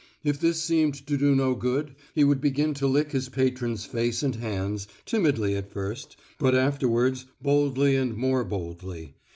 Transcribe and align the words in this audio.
If 0.23 0.39
this 0.39 0.59
seemed 0.63 0.95
to 1.05 1.15
do 1.15 1.35
no 1.35 1.53
good, 1.53 1.93
he 2.15 2.23
would 2.23 2.41
begin 2.41 2.73
to 2.73 2.87
lick 2.87 3.11
his 3.11 3.29
patron's 3.29 3.85
face 3.85 4.23
and 4.23 4.33
hands, 4.33 4.87
timidly 5.05 5.55
at 5.55 5.71
first, 5.71 6.17
but 6.39 6.55
afterwards 6.55 7.27
boldly 7.39 7.95
and 7.95 8.17
more 8.17 8.43
boldly. 8.43 9.13